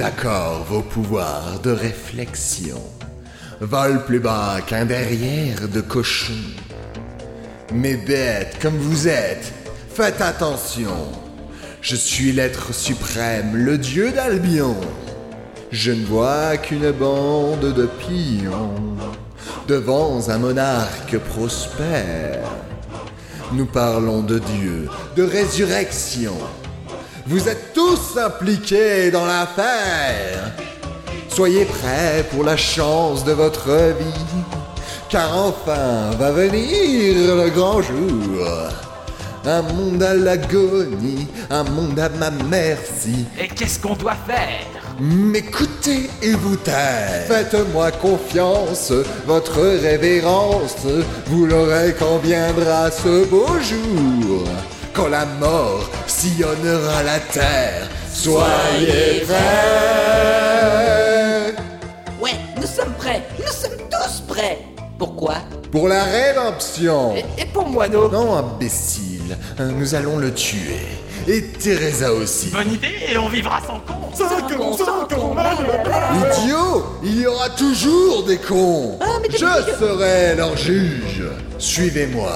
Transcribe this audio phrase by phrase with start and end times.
[0.00, 2.80] d'accord vos pouvoirs de réflexion
[3.60, 6.42] volent plus bas qu'un derrière de cochon.
[7.74, 9.52] Mais bêtes comme vous êtes,
[9.94, 10.96] faites attention.
[11.82, 14.74] Je suis l'être suprême, le dieu d'Albion.
[15.70, 18.72] Je ne vois qu'une bande de pions
[19.68, 22.48] devant un monarque prospère.
[23.52, 26.38] Nous parlons de Dieu, de résurrection.
[27.26, 30.52] Vous êtes tous impliqués dans l'affaire.
[31.28, 34.42] Soyez prêts pour la chance de votre vie,
[35.08, 38.46] car enfin va venir le grand jour.
[39.44, 43.24] Un monde à l'agonie, un monde à ma merci.
[43.38, 44.66] Et qu'est-ce qu'on doit faire?
[45.00, 47.26] M'écoutez et vous taire.
[47.26, 48.92] Faites-moi confiance,
[49.26, 50.76] votre révérence.
[51.26, 54.44] Vous l'aurez quand viendra ce beau jour.
[54.92, 55.88] Quand la mort
[56.20, 57.88] sillonnera la terre.
[58.12, 59.36] Soyez prêts.
[62.20, 63.22] Ouais, nous sommes prêts.
[63.38, 64.58] Nous sommes tous prêts.
[64.98, 65.36] Pourquoi?
[65.72, 67.16] Pour la rédemption.
[67.16, 69.38] et, et pour Moineau Non, imbécile.
[69.58, 70.80] Nous allons le tuer.
[71.26, 72.48] Et Teresa aussi.
[72.50, 75.36] Bonne idée et on vivra sans con Sans con, sans con,
[76.42, 79.36] Idiot Il y aura toujours des cons Ah, mais Je
[79.78, 81.22] serai leur juge
[81.58, 82.32] Suivez-moi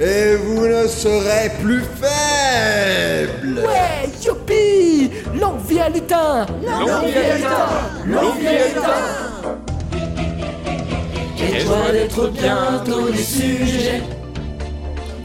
[0.00, 3.60] et vous ne serez plus faible.
[3.60, 5.10] Ouais, youpi.
[5.38, 7.68] L'envie à lutin L'envie à lutin
[8.06, 8.94] L'envie à lutin
[11.36, 14.02] Quelle joie d'être bientôt les sujets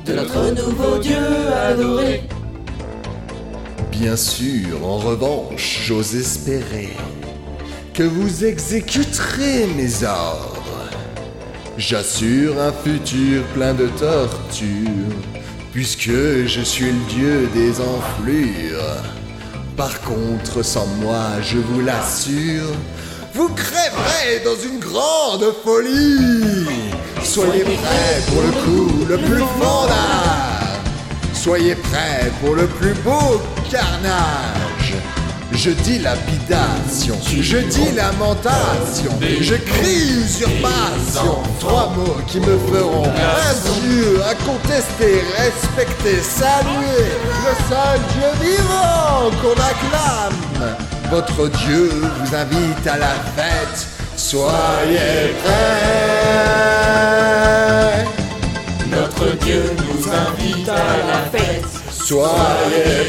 [0.05, 1.17] De notre nouveau Dieu
[1.69, 2.23] adoré.
[3.91, 6.89] Bien sûr, en revanche, j'ose espérer
[7.93, 10.58] que vous exécuterez mes ordres.
[11.79, 15.15] J'assure un futur plein de tortures,
[15.71, 16.11] puisque
[16.45, 19.01] je suis le dieu des enflures.
[19.77, 22.75] Par contre, sans moi, je vous l'assure,
[23.33, 26.67] vous crèverez dans une grande folie.
[27.23, 30.81] Soyez prêts pour le coup le plus fondard.
[31.33, 33.41] Soyez prêts pour le plus beau
[33.71, 34.68] carnage.
[35.51, 39.11] Je dis lapidation, je dis lamentation,
[39.41, 41.39] je crie usurpation.
[41.59, 47.09] Trois mots qui me feront un dieu à contester, respecter, saluer
[47.45, 50.39] le seul Dieu vivant qu'on acclame.
[51.09, 53.87] Votre Dieu vous invite à la fête.
[54.15, 56.59] Soyez prêts.
[58.91, 61.79] Notre Dieu nous invite à la fête
[62.09, 63.08] Soyez